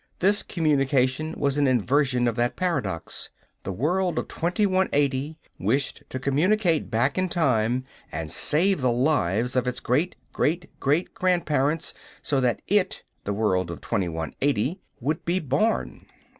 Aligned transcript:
This 0.17 0.41
communication 0.41 1.35
was 1.37 1.59
an 1.59 1.67
inversion 1.67 2.27
of 2.27 2.35
that 2.35 2.55
paradox. 2.55 3.29
The 3.61 3.71
world 3.71 4.17
of 4.17 4.27
2180 4.29 5.37
wished 5.59 6.01
to 6.09 6.17
communicate 6.17 6.89
back 6.89 7.19
in 7.19 7.29
time 7.29 7.83
and 8.11 8.31
save 8.31 8.81
the 8.81 8.91
lives 8.91 9.55
of 9.55 9.67
its 9.67 9.79
great 9.79 10.15
great 10.33 10.71
great 10.79 11.13
grandparents 11.13 11.93
so 12.23 12.41
that 12.41 12.63
it 12.67 13.03
the 13.25 13.33
world 13.33 13.69
of 13.69 13.79
2180 13.79 14.81
would 14.99 15.23
be 15.23 15.39
born. 15.39 16.07